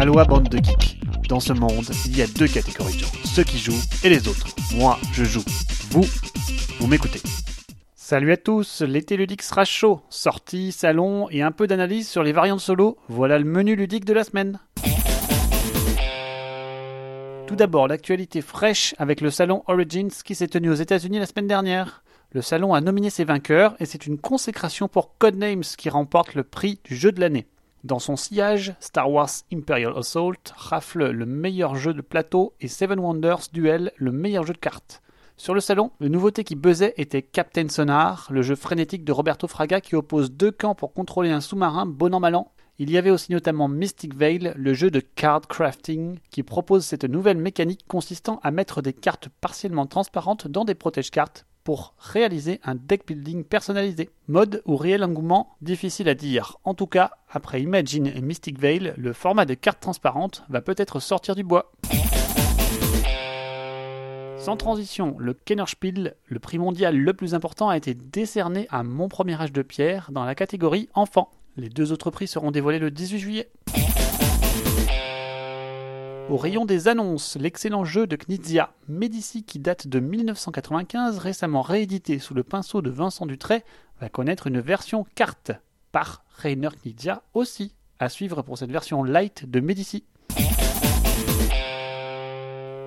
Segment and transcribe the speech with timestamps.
[0.00, 0.98] Aloha bande de geeks.
[1.28, 4.28] Dans ce monde, il y a deux catégories de gens, ceux qui jouent et les
[4.28, 4.46] autres.
[4.74, 5.44] Moi, je joue.
[5.90, 6.06] Vous,
[6.78, 7.20] vous m'écoutez.
[7.96, 10.00] Salut à tous, l'été ludique sera chaud.
[10.08, 12.96] Sortie, salon et un peu d'analyse sur les variantes solo.
[13.10, 14.58] Voilà le menu ludique de la semaine.
[17.46, 21.46] Tout d'abord, l'actualité fraîche avec le salon Origins qui s'est tenu aux États-Unis la semaine
[21.46, 22.02] dernière.
[22.32, 26.42] Le salon a nominé ses vainqueurs et c'est une consécration pour Codenames qui remporte le
[26.42, 27.46] prix du jeu de l'année.
[27.82, 33.00] Dans son sillage, Star Wars Imperial Assault rafle le meilleur jeu de plateau et Seven
[33.00, 35.00] Wonders Duel le meilleur jeu de cartes.
[35.38, 39.48] Sur le salon, le nouveauté qui buzzait était Captain Sonar, le jeu frénétique de Roberto
[39.48, 42.52] Fraga qui oppose deux camps pour contrôler un sous-marin bon an mal an.
[42.78, 47.04] Il y avait aussi notamment Mystic Veil, le jeu de card crafting, qui propose cette
[47.04, 52.74] nouvelle mécanique consistant à mettre des cartes partiellement transparentes dans des protège-cartes pour réaliser un
[52.74, 54.10] deck building personnalisé.
[54.28, 56.56] Mode ou réel engouement, difficile à dire.
[56.64, 61.00] En tout cas, après Imagine et Mystic Veil, le format de cartes transparentes va peut-être
[61.00, 61.72] sortir du bois.
[64.38, 69.08] Sans transition, le Kennerspiel, le prix mondial le plus important, a été décerné à Mon
[69.08, 71.30] Premier Âge de Pierre dans la catégorie Enfant.
[71.56, 73.50] Les deux autres prix seront dévoilés le 18 juillet.
[76.30, 82.20] Au rayon des annonces, l'excellent jeu de Knizia, Medici qui date de 1995, récemment réédité
[82.20, 83.64] sous le pinceau de Vincent Dutray,
[84.00, 85.50] va connaître une version carte
[85.90, 87.74] par Rainer Knizia aussi.
[87.98, 90.04] À suivre pour cette version light de Medici.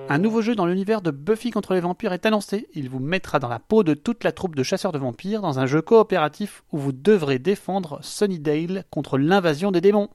[0.08, 2.68] Un nouveau jeu dans l'univers de Buffy contre les vampires est annoncé.
[2.72, 5.58] Il vous mettra dans la peau de toute la troupe de chasseurs de vampires dans
[5.58, 10.08] un jeu coopératif où vous devrez défendre Sunnydale contre l'invasion des démons.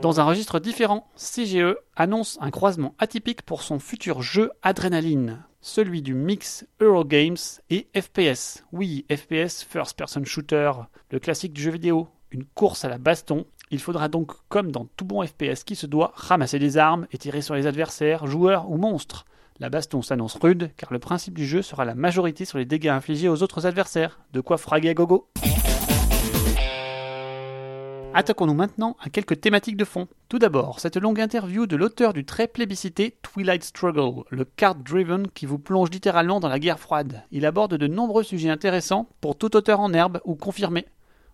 [0.00, 6.02] Dans un registre différent, CGE annonce un croisement atypique pour son futur jeu Adrenaline, celui
[6.02, 7.34] du mix Eurogames
[7.68, 8.64] et FPS.
[8.70, 10.70] Oui, FPS, First Person Shooter,
[11.10, 13.44] le classique du jeu vidéo, une course à la baston.
[13.72, 17.18] Il faudra donc, comme dans tout bon FPS qui se doit, ramasser des armes et
[17.18, 19.26] tirer sur les adversaires, joueurs ou monstres.
[19.58, 22.86] La baston s'annonce rude car le principe du jeu sera la majorité sur les dégâts
[22.86, 24.20] infligés aux autres adversaires.
[24.32, 25.28] De quoi fraguer gogo.
[28.14, 30.08] Attaquons-nous maintenant à quelques thématiques de fond.
[30.28, 35.46] Tout d'abord, cette longue interview de l'auteur du très plébiscité Twilight Struggle, le card-driven qui
[35.46, 37.22] vous plonge littéralement dans la guerre froide.
[37.30, 40.86] Il aborde de nombreux sujets intéressants pour tout auteur en herbe ou confirmé.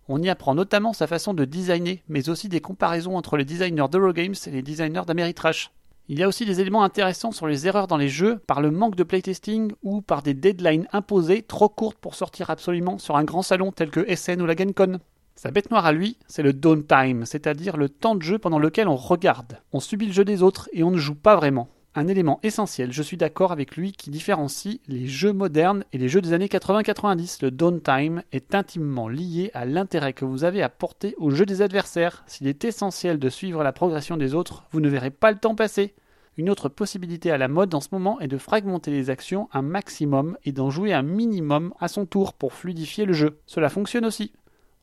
[0.09, 3.89] On y apprend notamment sa façon de designer, mais aussi des comparaisons entre les designers
[3.91, 5.71] d'Eurogames et les designers d'Ameritrash.
[6.09, 8.71] Il y a aussi des éléments intéressants sur les erreurs dans les jeux par le
[8.71, 13.25] manque de playtesting ou par des deadlines imposées trop courtes pour sortir absolument sur un
[13.25, 14.99] grand salon tel que SN ou la GenCon.
[15.37, 18.89] Sa bête noire à lui, c'est le downtime, c'est-à-dire le temps de jeu pendant lequel
[18.89, 19.59] on regarde.
[19.73, 21.69] On subit le jeu des autres et on ne joue pas vraiment.
[21.97, 26.09] Un élément essentiel, je suis d'accord avec lui, qui différencie les jeux modernes et les
[26.09, 27.39] jeux des années 80-90.
[27.43, 31.63] Le downtime est intimement lié à l'intérêt que vous avez à porter au jeu des
[31.63, 32.25] adversaires.
[32.27, 35.55] S'il est essentiel de suivre la progression des autres, vous ne verrez pas le temps
[35.55, 35.95] passer.
[36.37, 39.63] Une autre possibilité à la mode en ce moment est de fragmenter les actions un
[39.63, 43.39] maximum et d'en jouer un minimum à son tour pour fluidifier le jeu.
[43.47, 44.33] Cela fonctionne aussi.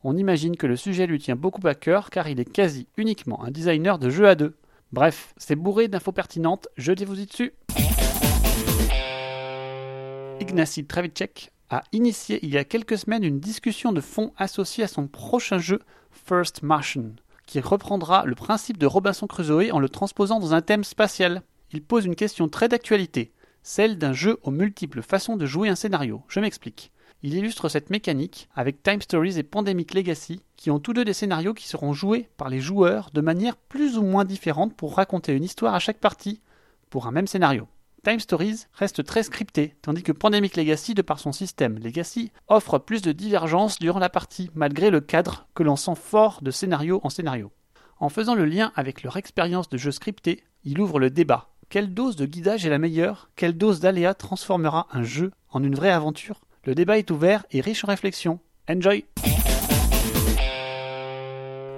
[0.04, 3.44] On imagine que le sujet lui tient beaucoup à cœur car il est quasi uniquement
[3.44, 4.56] un designer de jeux à deux.
[4.92, 7.52] Bref, c'est bourré d'infos pertinentes, jetez-vous-y dessus.
[10.40, 14.88] Ignacy Travicek a initié il y a quelques semaines une discussion de fond associée à
[14.88, 15.78] son prochain jeu
[16.10, 17.12] First Martian,
[17.46, 21.42] qui reprendra le principe de Robinson Crusoe en le transposant dans un thème spatial.
[21.70, 23.32] Il pose une question très d'actualité,
[23.62, 26.22] celle d'un jeu aux multiples façons de jouer un scénario.
[26.26, 26.90] Je m'explique.
[27.24, 31.12] Il illustre cette mécanique avec Time Stories et Pandemic Legacy, qui ont tous deux des
[31.12, 35.32] scénarios qui seront joués par les joueurs de manière plus ou moins différente pour raconter
[35.32, 36.40] une histoire à chaque partie,
[36.90, 37.68] pour un même scénario.
[38.02, 42.78] Time Stories reste très scripté, tandis que Pandemic Legacy, de par son système Legacy, offre
[42.78, 47.00] plus de divergence durant la partie, malgré le cadre que l'on sent fort de scénario
[47.04, 47.52] en scénario.
[48.00, 51.50] En faisant le lien avec leur expérience de jeu scripté, il ouvre le débat.
[51.68, 53.30] Quelle dose de guidage est la meilleure?
[53.36, 56.40] Quelle dose d'aléa transformera un jeu en une vraie aventure?
[56.64, 58.38] Le débat est ouvert et riche en réflexions.
[58.70, 59.04] Enjoy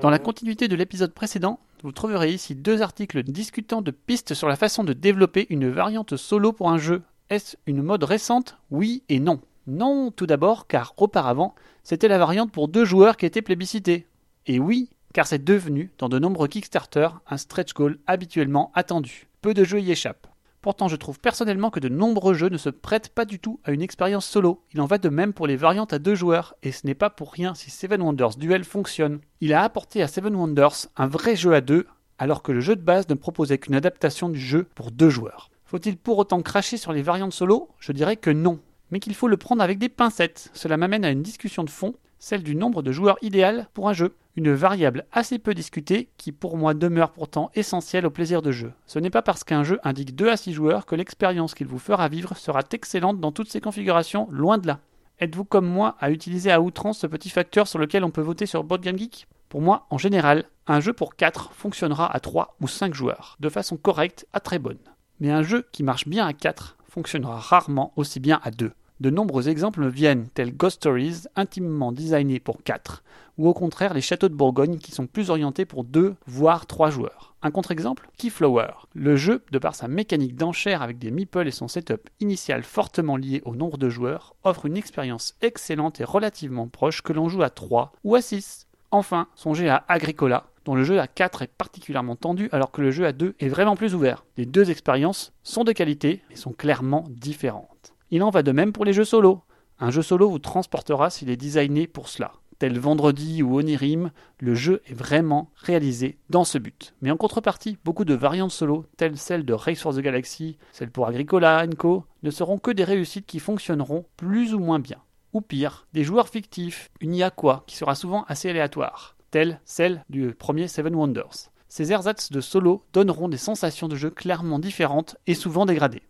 [0.03, 4.49] Dans la continuité de l'épisode précédent, vous trouverez ici deux articles discutant de pistes sur
[4.49, 7.03] la façon de développer une variante solo pour un jeu.
[7.31, 8.59] Est-ce une mode récente?
[8.71, 9.41] Oui et non.
[9.67, 14.07] Non, tout d'abord, car auparavant, c'était la variante pour deux joueurs qui était plébiscitée.
[14.47, 19.29] Et oui, car c'est devenu, dans de nombreux Kickstarter, un stretch goal habituellement attendu.
[19.41, 20.27] Peu de jeux y échappent.
[20.65, 23.73] Pourtant, je trouve personnellement que de nombreux jeux ne se prêtent pas du tout à
[23.73, 24.63] une expérience solo.
[24.73, 27.11] Il en va de même pour les variantes à deux joueurs, et ce n'est pas
[27.11, 29.21] pour rien si Seven Wonders Duel fonctionne.
[29.43, 32.77] Il a apporté à Seven Wonders un vrai jeu à deux, alors que le jeu
[32.77, 35.51] de base ne proposait qu'une adaptation du jeu pour deux joueurs.
[35.67, 37.69] Faut-il pour autant cracher sur les variantes solo?
[37.79, 38.59] Je dirais que non,
[38.91, 40.49] mais qu'il faut le prendre avec des pincettes.
[40.55, 43.93] Cela m'amène à une discussion de fond, celle du nombre de joueurs idéal pour un
[43.93, 44.15] jeu.
[44.37, 48.73] Une variable assez peu discutée qui pour moi demeure pourtant essentielle au plaisir de jeu.
[48.85, 51.79] Ce n'est pas parce qu'un jeu indique 2 à 6 joueurs que l'expérience qu'il vous
[51.79, 54.81] fera vivre sera excellente dans toutes ses configurations, loin de là.
[55.21, 58.47] Êtes-vous comme moi à utiliser à outrance ce petit facteur sur lequel on peut voter
[58.47, 59.29] sur Board Game Geek?
[59.49, 63.49] Pour moi, en général, un jeu pour 4 fonctionnera à 3 ou 5 joueurs, de
[63.49, 64.81] façon correcte à très bonne.
[65.21, 68.73] Mais un jeu qui marche bien à 4 fonctionnera rarement aussi bien à 2.
[69.01, 73.05] De nombreux exemples viennent, tels Ghost Stories, intimement designés pour 4,
[73.39, 76.91] ou au contraire les châteaux de Bourgogne qui sont plus orientés pour 2 voire 3
[76.91, 77.35] joueurs.
[77.43, 78.71] Un contre-exemple, Keyflower.
[78.95, 83.19] Le jeu, de par sa mécanique d'enchère avec des meeples et son setup initial fortement
[83.19, 87.43] lié au nombre de joueurs, offre une expérience excellente et relativement proche que l'on joue
[87.43, 88.67] à 3 ou à 6.
[88.91, 92.91] Enfin, songez à Agricola, dont le jeu à 4 est particulièrement tendu alors que le
[92.91, 94.25] jeu à 2 est vraiment plus ouvert.
[94.37, 97.93] Les deux expériences sont de qualité mais sont clairement différentes.
[98.11, 99.43] Il en va de même pour les jeux solo.
[99.81, 102.33] Un jeu solo vous transportera s'il est designé pour cela.
[102.59, 106.95] Tel Vendredi ou Onirim, le jeu est vraiment réalisé dans ce but.
[107.03, 110.91] Mais en contrepartie, beaucoup de variantes solo, telles celles de Race for the Galaxy, celles
[110.91, 114.99] pour Agricola, Co, ne seront que des réussites qui fonctionneront plus ou moins bien.
[115.33, 117.33] Ou pire, des joueurs fictifs, une IA
[117.67, 121.51] qui sera souvent assez aléatoire, telle celle du premier Seven Wonders.
[121.69, 126.03] Ces ersatz de solo donneront des sensations de jeu clairement différentes et souvent dégradées.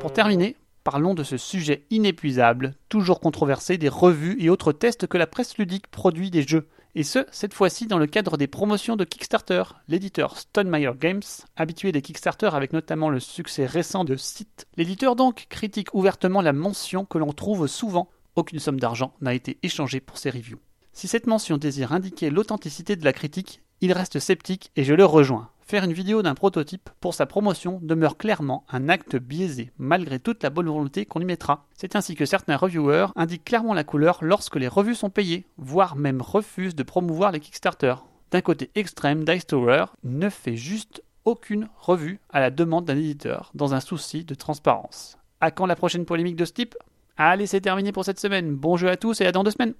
[0.00, 5.18] Pour terminer, parlons de ce sujet inépuisable, toujours controversé des revues et autres tests que
[5.18, 6.68] la presse ludique produit des jeux.
[6.94, 9.62] Et ce, cette fois-ci dans le cadre des promotions de Kickstarter.
[9.88, 11.22] L'éditeur Stonemeyer Games,
[11.56, 16.52] habitué des Kickstarter avec notamment le succès récent de Site, l'éditeur donc critique ouvertement la
[16.52, 20.58] mention que l'on trouve souvent aucune somme d'argent n'a été échangée pour ces reviews.
[20.92, 25.04] Si cette mention désire indiquer l'authenticité de la critique, il reste sceptique et je le
[25.04, 25.50] rejoins.
[25.64, 30.42] Faire une vidéo d'un prototype pour sa promotion demeure clairement un acte biaisé, malgré toute
[30.42, 31.66] la bonne volonté qu'on y mettra.
[31.74, 35.96] C'est ainsi que certains reviewers indiquent clairement la couleur lorsque les revues sont payées, voire
[35.96, 37.94] même refusent de promouvoir les Kickstarter.
[38.30, 43.50] D'un côté extrême, Dice Tower ne fait juste aucune revue à la demande d'un éditeur,
[43.54, 45.18] dans un souci de transparence.
[45.40, 46.74] À quand la prochaine polémique de ce type?
[47.16, 48.54] Allez, c'est terminé pour cette semaine.
[48.54, 49.74] Bon jeu à tous et à dans deux semaines.